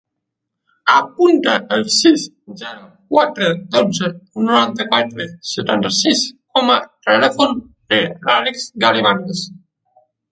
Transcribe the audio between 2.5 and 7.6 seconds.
zero, quatre, dotze, noranta-quatre, setanta-sis com a telèfon